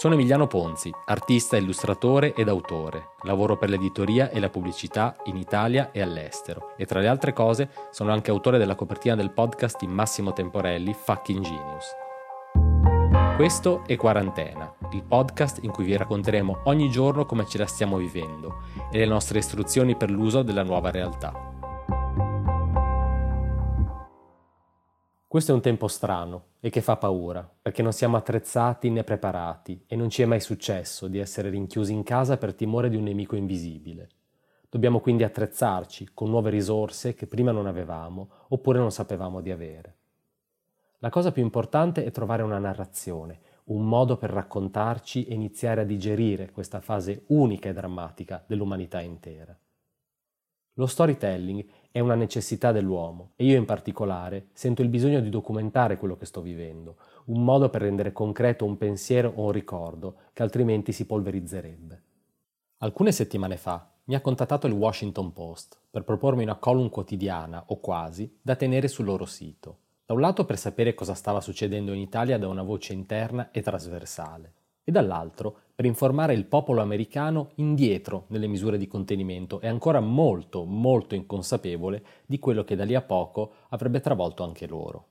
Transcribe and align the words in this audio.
Sono 0.00 0.14
Emiliano 0.14 0.46
Ponzi, 0.46 0.90
artista, 1.04 1.58
illustratore 1.58 2.32
ed 2.32 2.48
autore. 2.48 3.10
Lavoro 3.24 3.58
per 3.58 3.68
l'editoria 3.68 4.30
e 4.30 4.40
la 4.40 4.48
pubblicità 4.48 5.14
in 5.24 5.36
Italia 5.36 5.90
e 5.92 6.00
all'estero 6.00 6.72
e 6.78 6.86
tra 6.86 7.00
le 7.00 7.06
altre 7.06 7.34
cose 7.34 7.68
sono 7.90 8.10
anche 8.10 8.30
autore 8.30 8.56
della 8.56 8.76
copertina 8.76 9.14
del 9.14 9.30
podcast 9.30 9.78
di 9.78 9.86
Massimo 9.86 10.32
Temporelli 10.32 10.94
Fucking 10.94 11.44
Genius. 11.44 11.86
Questo 13.36 13.82
è 13.84 13.96
Quarantena, 13.96 14.72
il 14.92 15.02
podcast 15.02 15.62
in 15.64 15.70
cui 15.70 15.84
vi 15.84 15.94
racconteremo 15.94 16.60
ogni 16.64 16.88
giorno 16.88 17.26
come 17.26 17.44
ce 17.46 17.58
la 17.58 17.66
stiamo 17.66 17.98
vivendo 17.98 18.62
e 18.90 18.96
le 18.96 19.06
nostre 19.06 19.40
istruzioni 19.40 19.96
per 19.96 20.10
l'uso 20.10 20.40
della 20.40 20.62
nuova 20.62 20.90
realtà. 20.90 21.59
Questo 25.30 25.52
è 25.52 25.54
un 25.54 25.60
tempo 25.60 25.86
strano 25.86 26.46
e 26.58 26.70
che 26.70 26.80
fa 26.80 26.96
paura, 26.96 27.48
perché 27.62 27.82
non 27.82 27.92
siamo 27.92 28.16
attrezzati 28.16 28.90
né 28.90 29.04
preparati 29.04 29.84
e 29.86 29.94
non 29.94 30.10
ci 30.10 30.22
è 30.22 30.24
mai 30.24 30.40
successo 30.40 31.06
di 31.06 31.18
essere 31.20 31.50
rinchiusi 31.50 31.92
in 31.92 32.02
casa 32.02 32.36
per 32.36 32.52
timore 32.52 32.90
di 32.90 32.96
un 32.96 33.04
nemico 33.04 33.36
invisibile. 33.36 34.08
Dobbiamo 34.68 34.98
quindi 34.98 35.22
attrezzarci 35.22 36.08
con 36.14 36.30
nuove 36.30 36.50
risorse 36.50 37.14
che 37.14 37.28
prima 37.28 37.52
non 37.52 37.68
avevamo 37.68 38.28
oppure 38.48 38.80
non 38.80 38.90
sapevamo 38.90 39.40
di 39.40 39.52
avere. 39.52 39.98
La 40.98 41.10
cosa 41.10 41.30
più 41.30 41.44
importante 41.44 42.02
è 42.02 42.10
trovare 42.10 42.42
una 42.42 42.58
narrazione, 42.58 43.38
un 43.66 43.86
modo 43.86 44.16
per 44.16 44.30
raccontarci 44.30 45.26
e 45.26 45.34
iniziare 45.34 45.82
a 45.82 45.84
digerire 45.84 46.50
questa 46.50 46.80
fase 46.80 47.22
unica 47.28 47.68
e 47.68 47.72
drammatica 47.72 48.42
dell'umanità 48.44 49.00
intera. 49.00 49.56
Lo 50.74 50.86
storytelling 50.86 51.64
è 51.92 52.00
una 52.00 52.14
necessità 52.14 52.72
dell'uomo 52.72 53.32
e 53.36 53.44
io 53.44 53.56
in 53.56 53.64
particolare 53.64 54.48
sento 54.52 54.82
il 54.82 54.88
bisogno 54.88 55.20
di 55.20 55.28
documentare 55.28 55.96
quello 55.96 56.16
che 56.16 56.26
sto 56.26 56.40
vivendo, 56.40 56.96
un 57.26 57.42
modo 57.42 57.68
per 57.68 57.82
rendere 57.82 58.12
concreto 58.12 58.64
un 58.64 58.76
pensiero 58.76 59.32
o 59.34 59.46
un 59.46 59.52
ricordo 59.52 60.16
che 60.32 60.42
altrimenti 60.42 60.92
si 60.92 61.06
polverizzerebbe. 61.06 62.02
Alcune 62.78 63.12
settimane 63.12 63.56
fa 63.56 63.90
mi 64.04 64.14
ha 64.14 64.20
contattato 64.20 64.66
il 64.66 64.72
Washington 64.72 65.32
Post 65.32 65.78
per 65.90 66.04
propormi 66.04 66.42
una 66.42 66.56
column 66.56 66.88
quotidiana, 66.88 67.64
o 67.66 67.78
quasi, 67.78 68.38
da 68.40 68.56
tenere 68.56 68.88
sul 68.88 69.04
loro 69.04 69.24
sito. 69.24 69.78
Da 70.06 70.14
un 70.14 70.20
lato 70.20 70.44
per 70.44 70.58
sapere 70.58 70.94
cosa 70.94 71.14
stava 71.14 71.40
succedendo 71.40 71.92
in 71.92 72.00
Italia 72.00 72.38
da 72.38 72.48
una 72.48 72.62
voce 72.62 72.92
interna 72.92 73.50
e 73.52 73.62
trasversale, 73.62 74.52
e 74.84 74.92
dall'altro 74.92 75.56
per 75.74 75.84
informare 75.84 76.34
il 76.34 76.44
popolo 76.44 76.82
americano 76.82 77.52
indietro 77.56 78.24
nelle 78.28 78.46
misure 78.46 78.76
di 78.76 78.86
contenimento 78.86 79.60
e 79.60 79.68
ancora 79.68 80.00
molto, 80.00 80.64
molto 80.64 81.14
inconsapevole 81.14 82.02
di 82.26 82.38
quello 82.38 82.64
che 82.64 82.76
da 82.76 82.84
lì 82.84 82.94
a 82.94 83.00
poco 83.00 83.52
avrebbe 83.70 84.00
travolto 84.00 84.44
anche 84.44 84.66
loro. 84.66 85.06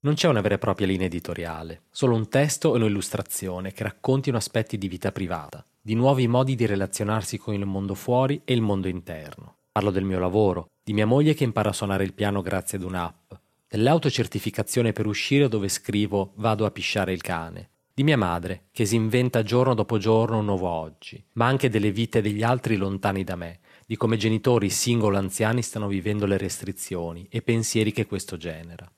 Non 0.00 0.14
c'è 0.14 0.28
una 0.28 0.40
vera 0.40 0.56
e 0.56 0.58
propria 0.58 0.86
linea 0.86 1.06
editoriale, 1.06 1.82
solo 1.90 2.16
un 2.16 2.28
testo 2.28 2.74
e 2.74 2.78
un'illustrazione 2.78 3.72
che 3.72 3.84
raccontino 3.84 4.36
aspetti 4.36 4.76
di 4.76 4.88
vita 4.88 5.12
privata, 5.12 5.64
di 5.80 5.94
nuovi 5.94 6.26
modi 6.26 6.56
di 6.56 6.66
relazionarsi 6.66 7.38
con 7.38 7.54
il 7.54 7.64
mondo 7.64 7.94
fuori 7.94 8.42
e 8.44 8.52
il 8.52 8.60
mondo 8.62 8.88
interno. 8.88 9.54
Parlo 9.70 9.90
del 9.90 10.04
mio 10.04 10.18
lavoro, 10.18 10.66
di 10.82 10.92
mia 10.92 11.06
moglie 11.06 11.34
che 11.34 11.44
impara 11.44 11.70
a 11.70 11.72
suonare 11.72 12.04
il 12.04 12.12
piano 12.14 12.42
grazie 12.42 12.78
ad 12.78 12.84
un'app, 12.84 13.32
dell'autocertificazione 13.68 14.92
per 14.92 15.06
uscire 15.06 15.48
dove 15.48 15.68
scrivo 15.68 16.32
vado 16.34 16.66
a 16.66 16.70
pisciare 16.70 17.12
il 17.12 17.22
cane, 17.22 17.70
di 17.94 18.04
mia 18.04 18.16
madre, 18.16 18.68
che 18.72 18.86
si 18.86 18.96
inventa 18.96 19.42
giorno 19.42 19.74
dopo 19.74 19.98
giorno 19.98 20.38
un 20.38 20.46
nuovo 20.46 20.66
oggi, 20.68 21.22
ma 21.34 21.46
anche 21.46 21.68
delle 21.68 21.92
vite 21.92 22.22
degli 22.22 22.42
altri 22.42 22.76
lontani 22.76 23.22
da 23.22 23.36
me, 23.36 23.60
di 23.84 23.96
come 23.96 24.16
genitori 24.16 24.70
singolo 24.70 25.18
anziani 25.18 25.60
stanno 25.60 25.88
vivendo 25.88 26.24
le 26.24 26.38
restrizioni 26.38 27.26
e 27.30 27.42
pensieri 27.42 27.92
che 27.92 28.06
questo 28.06 28.38
genera. 28.38 28.90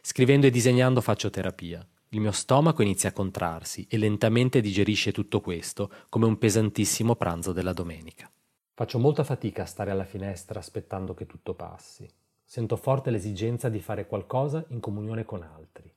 Scrivendo 0.00 0.48
e 0.48 0.50
disegnando 0.50 1.00
faccio 1.00 1.30
terapia. 1.30 1.86
Il 2.08 2.20
mio 2.20 2.32
stomaco 2.32 2.82
inizia 2.82 3.10
a 3.10 3.12
contrarsi 3.12 3.86
e 3.88 3.96
lentamente 3.96 4.60
digerisce 4.60 5.12
tutto 5.12 5.40
questo 5.40 5.88
come 6.08 6.26
un 6.26 6.36
pesantissimo 6.36 7.14
pranzo 7.14 7.52
della 7.52 7.72
domenica. 7.72 8.28
Faccio 8.74 8.98
molta 8.98 9.22
fatica 9.22 9.62
a 9.62 9.66
stare 9.66 9.92
alla 9.92 10.04
finestra 10.04 10.58
aspettando 10.58 11.14
che 11.14 11.26
tutto 11.26 11.54
passi. 11.54 12.10
Sento 12.44 12.74
forte 12.74 13.12
l'esigenza 13.12 13.68
di 13.68 13.78
fare 13.78 14.08
qualcosa 14.08 14.64
in 14.70 14.80
comunione 14.80 15.24
con 15.24 15.42
altri 15.42 15.89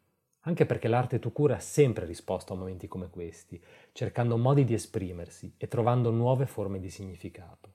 anche 0.46 0.66
perché 0.66 0.88
l'arte 0.88 1.20
tu 1.20 1.32
cura 1.32 1.56
ha 1.56 1.60
sempre 1.60 2.06
risposto 2.06 2.54
a 2.54 2.56
momenti 2.56 2.88
come 2.88 3.10
questi, 3.10 3.62
cercando 3.94 4.38
modi 4.38 4.66
di 4.66 4.74
esprimersi 4.74 5.54
e 5.58 5.68
trovando 5.68 6.12
nuove 6.12 6.46
forme 6.46 6.80
di 6.80 6.90
significato. 6.90 7.72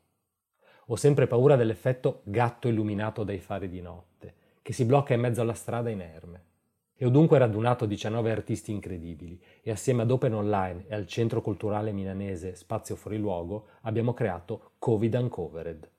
Ho 0.87 0.97
sempre 0.97 1.27
paura 1.27 1.57
dell'effetto 1.57 2.21
gatto 2.25 2.69
illuminato 2.69 3.25
dai 3.25 3.39
fari 3.39 3.69
di 3.69 3.81
notte, 3.81 4.35
che 4.61 4.73
si 4.73 4.85
blocca 4.85 5.15
in 5.15 5.21
mezzo 5.21 5.41
alla 5.41 5.55
strada 5.55 5.89
inerme. 5.89 6.45
E 6.95 7.07
ho 7.07 7.11
dunque 7.11 7.39
radunato 7.39 7.87
19 7.87 8.31
artisti 8.31 8.73
incredibili 8.73 9.41
e 9.63 9.71
assieme 9.71 10.03
ad 10.03 10.11
Open 10.11 10.35
Online 10.35 10.85
e 10.89 10.95
al 10.95 11.07
Centro 11.07 11.41
Culturale 11.41 11.93
Milanese 11.93 12.55
Spazio 12.55 12.97
Fuori 12.97 13.19
Luogo 13.19 13.69
abbiamo 13.83 14.13
creato 14.13 14.73
Covid 14.79 15.15
Uncovered. 15.15 15.91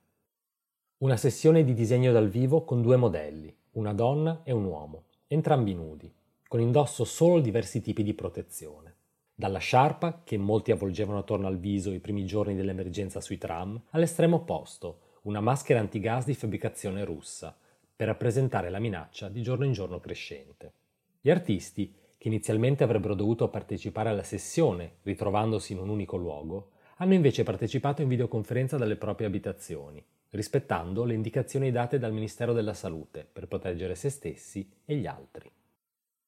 Una 0.98 1.16
sessione 1.16 1.64
di 1.64 1.72
disegno 1.72 2.12
dal 2.12 2.28
vivo 2.28 2.64
con 2.64 2.82
due 2.82 2.96
modelli, 2.96 3.52
una 3.72 3.94
donna 3.94 4.42
e 4.44 4.52
un 4.52 4.64
uomo, 4.64 5.04
entrambi 5.26 5.74
nudi 5.74 6.12
con 6.50 6.60
indosso 6.60 7.04
solo 7.04 7.38
diversi 7.38 7.80
tipi 7.80 8.02
di 8.02 8.12
protezione. 8.12 8.96
Dalla 9.32 9.60
sciarpa, 9.60 10.22
che 10.24 10.36
molti 10.36 10.72
avvolgevano 10.72 11.18
attorno 11.18 11.46
al 11.46 11.60
viso 11.60 11.92
i 11.92 12.00
primi 12.00 12.26
giorni 12.26 12.56
dell'emergenza 12.56 13.20
sui 13.20 13.38
tram, 13.38 13.80
all'estremo 13.90 14.34
opposto, 14.34 15.18
una 15.22 15.38
maschera 15.38 15.78
antigas 15.78 16.24
di 16.24 16.34
fabbricazione 16.34 17.04
russa, 17.04 17.56
per 17.94 18.08
rappresentare 18.08 18.68
la 18.68 18.80
minaccia 18.80 19.28
di 19.28 19.42
giorno 19.42 19.64
in 19.64 19.70
giorno 19.70 20.00
crescente. 20.00 20.72
Gli 21.20 21.30
artisti, 21.30 21.94
che 22.18 22.26
inizialmente 22.26 22.82
avrebbero 22.82 23.14
dovuto 23.14 23.48
partecipare 23.48 24.08
alla 24.08 24.24
sessione, 24.24 24.94
ritrovandosi 25.02 25.72
in 25.74 25.78
un 25.78 25.88
unico 25.88 26.16
luogo, 26.16 26.70
hanno 26.96 27.14
invece 27.14 27.44
partecipato 27.44 28.02
in 28.02 28.08
videoconferenza 28.08 28.76
dalle 28.76 28.96
proprie 28.96 29.28
abitazioni, 29.28 30.04
rispettando 30.30 31.04
le 31.04 31.14
indicazioni 31.14 31.70
date 31.70 32.00
dal 32.00 32.12
Ministero 32.12 32.52
della 32.52 32.74
Salute 32.74 33.24
per 33.32 33.46
proteggere 33.46 33.94
se 33.94 34.10
stessi 34.10 34.68
e 34.84 34.96
gli 34.96 35.06
altri. 35.06 35.48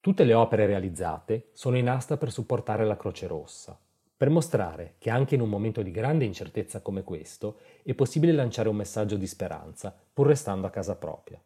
Tutte 0.03 0.25
le 0.25 0.35
opere 0.35 0.67
realizzate 0.67 1.51
sono 1.53 1.77
in 1.77 1.89
asta 1.89 2.17
per 2.17 2.33
supportare 2.33 2.85
la 2.85 2.97
Croce 2.97 3.29
Rossa, 3.29 3.79
per 4.17 4.31
mostrare 4.31 4.97
che 4.99 5.11
anche 5.11 5.37
in 5.37 5.41
un 5.41 5.49
momento 5.49 5.81
di 5.81 5.93
grande 5.93 6.25
incertezza 6.25 6.81
come 6.81 7.05
questo 7.05 7.61
è 7.85 7.95
possibile 7.95 8.33
lanciare 8.33 8.69
un 8.69 8.75
messaggio 8.75 9.15
di 9.15 9.29
speranza, 9.29 9.97
pur 10.13 10.27
restando 10.27 10.67
a 10.67 10.71
casa 10.71 10.97
propria. 10.97 11.41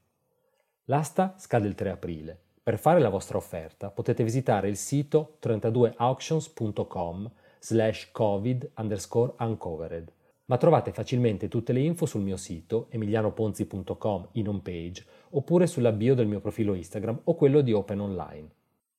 L'asta 0.85 1.35
scade 1.37 1.69
il 1.69 1.75
3 1.75 1.91
aprile. 1.91 2.41
Per 2.63 2.79
fare 2.79 2.99
la 2.99 3.11
vostra 3.11 3.37
offerta 3.37 3.91
potete 3.91 4.25
visitare 4.25 4.71
il 4.71 4.79
sito 4.79 5.37
32auctions.com 5.43 7.31
slash 7.59 8.11
covid 8.11 8.71
underscore 8.77 9.35
uncovered, 9.39 10.11
ma 10.47 10.57
trovate 10.57 10.93
facilmente 10.93 11.49
tutte 11.49 11.73
le 11.73 11.81
info 11.81 12.07
sul 12.07 12.23
mio 12.23 12.37
sito 12.37 12.87
emilianoponzi.com 12.91 14.29
in 14.33 14.49
home 14.49 14.61
page 14.61 15.05
oppure 15.31 15.67
sulla 15.67 15.93
bio 15.93 16.15
del 16.15 16.27
mio 16.27 16.41
profilo 16.41 16.75
Instagram 16.75 17.21
o 17.25 17.35
quello 17.35 17.61
di 17.61 17.73
Open 17.73 18.01
Online. 18.01 18.49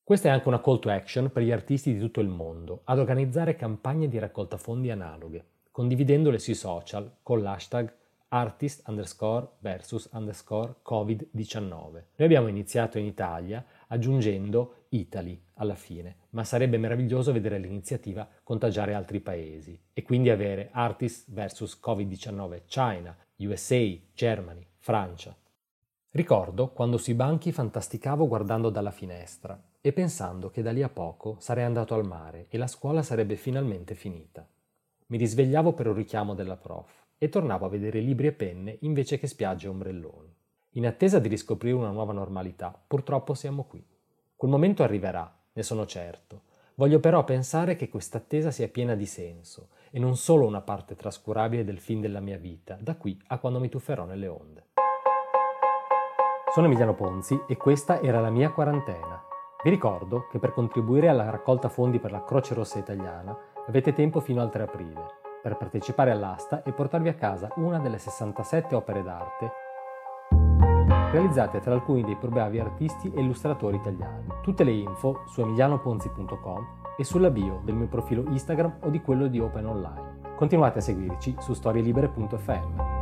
Questa 0.03 0.29
è 0.29 0.31
anche 0.31 0.47
una 0.47 0.61
call 0.61 0.79
to 0.79 0.89
action 0.89 1.31
per 1.31 1.43
gli 1.43 1.51
artisti 1.51 1.93
di 1.93 1.99
tutto 1.99 2.21
il 2.21 2.29
mondo 2.29 2.81
ad 2.85 2.99
organizzare 2.99 3.55
campagne 3.55 4.07
di 4.07 4.19
raccolta 4.19 4.57
fondi 4.57 4.89
analoghe, 4.89 5.45
condividendole 5.71 6.39
sui 6.39 6.53
social 6.53 7.17
con 7.21 7.41
l'hashtag 7.41 7.93
artist 8.29 8.87
underscore 8.87 9.47
versus 9.59 10.09
underscore 10.11 10.75
covid-19. 10.83 11.69
Noi 11.91 12.03
abbiamo 12.17 12.47
iniziato 12.47 12.97
in 12.97 13.05
Italia 13.05 13.65
aggiungendo 13.87 14.85
Italy 14.89 15.39
alla 15.55 15.75
fine, 15.75 16.15
ma 16.31 16.43
sarebbe 16.43 16.77
meraviglioso 16.77 17.31
vedere 17.31 17.57
l'iniziativa 17.57 18.27
contagiare 18.43 18.93
altri 18.93 19.19
paesi 19.19 19.79
e 19.93 20.03
quindi 20.03 20.29
avere 20.29 20.69
artist 20.71 21.31
versus 21.31 21.79
covid-19 21.83 22.61
China, 22.65 23.15
USA, 23.37 23.83
Germany, 24.13 24.65
Francia. 24.77 25.35
Ricordo 26.11 26.69
quando 26.69 26.97
sui 26.97 27.13
banchi 27.13 27.51
fantasticavo 27.51 28.27
guardando 28.27 28.69
dalla 28.69 28.91
finestra 28.91 29.61
e 29.81 29.93
pensando 29.93 30.49
che 30.49 30.61
da 30.61 30.71
lì 30.71 30.81
a 30.81 30.89
poco 30.89 31.35
sarei 31.39 31.63
andato 31.63 31.93
al 31.93 32.05
mare 32.05 32.47
e 32.49 32.57
la 32.57 32.67
scuola 32.67 33.03
sarebbe 33.03 33.35
finalmente 33.35 33.93
finita. 33.95 34.47
Mi 35.07 35.17
risvegliavo 35.17 35.73
per 35.73 35.87
un 35.87 35.93
richiamo 35.93 36.33
della 36.33 36.57
prof 36.57 37.05
e 37.17 37.29
tornavo 37.29 37.65
a 37.65 37.69
vedere 37.69 37.99
libri 37.99 38.27
e 38.27 38.33
penne 38.33 38.77
invece 38.81 39.17
che 39.19 39.27
spiagge 39.27 39.67
e 39.67 39.69
ombrelloni. 39.69 40.35
In 40.77 40.85
attesa 40.85 41.17
di 41.17 41.27
riscoprire 41.27 41.75
una 41.75 41.89
nuova 41.89 42.13
normalità, 42.13 42.71
purtroppo 42.85 43.33
siamo 43.33 43.63
qui. 43.63 43.83
Quel 44.35 44.51
momento 44.51 44.83
arriverà, 44.83 45.35
ne 45.53 45.63
sono 45.63 45.87
certo. 45.87 46.41
Voglio 46.75 46.99
però 46.99 47.23
pensare 47.23 47.75
che 47.75 47.89
questa 47.89 48.19
attesa 48.19 48.51
sia 48.51 48.67
piena 48.67 48.93
di 48.93 49.07
senso 49.07 49.69
e 49.89 49.97
non 49.97 50.15
solo 50.15 50.45
una 50.45 50.61
parte 50.61 50.95
trascurabile 50.95 51.63
del 51.63 51.79
film 51.79 52.01
della 52.01 52.19
mia 52.19 52.37
vita, 52.37 52.77
da 52.79 52.95
qui 52.95 53.19
a 53.29 53.39
quando 53.39 53.59
mi 53.59 53.69
tufferò 53.69 54.05
nelle 54.05 54.27
onde. 54.27 54.65
Sono 56.53 56.67
Emiliano 56.67 56.93
Ponzi 56.93 57.41
e 57.47 57.57
questa 57.57 57.99
era 57.99 58.21
la 58.21 58.29
mia 58.29 58.51
quarantena. 58.51 59.19
Vi 59.63 59.71
ricordo 59.71 60.27
che 60.29 60.37
per 60.37 60.53
contribuire 60.53 61.07
alla 61.07 61.31
raccolta 61.31 61.69
fondi 61.69 61.97
per 61.97 62.11
la 62.11 62.23
Croce 62.23 62.53
Rossa 62.53 62.77
Italiana 62.77 63.35
avete 63.65 63.93
tempo 63.93 64.19
fino 64.19 64.43
al 64.43 64.51
3 64.51 64.61
aprile 64.61 65.05
per 65.41 65.57
partecipare 65.57 66.11
all'asta 66.11 66.61
e 66.61 66.71
portarvi 66.71 67.09
a 67.09 67.15
casa 67.15 67.49
una 67.55 67.79
delle 67.79 67.97
67 67.97 68.75
opere 68.75 69.01
d'arte 69.01 69.65
realizzate 71.11 71.59
tra 71.59 71.73
alcuni 71.73 72.03
dei 72.03 72.15
più 72.15 72.29
bravi 72.29 72.59
artisti 72.59 73.11
e 73.13 73.21
illustratori 73.21 73.77
italiani. 73.77 74.25
Tutte 74.41 74.63
le 74.63 74.71
info 74.71 75.23
su 75.27 75.41
emilianoponzi.com 75.41 76.67
e 76.97 77.03
sulla 77.03 77.29
bio 77.29 77.61
del 77.63 77.75
mio 77.75 77.87
profilo 77.87 78.23
Instagram 78.29 78.79
o 78.81 78.89
di 78.89 79.01
quello 79.01 79.27
di 79.27 79.39
Open 79.39 79.65
Online. 79.65 80.35
Continuate 80.35 80.79
a 80.79 80.81
seguirci 80.81 81.35
su 81.39 81.53
storielibere.fm. 81.53 82.96